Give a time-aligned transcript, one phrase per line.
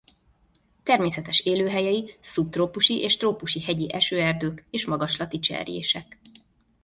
[0.83, 6.19] Természetes élőhelyei szubtrópusi és trópusi hegyi esőerdők és magaslati cserjések.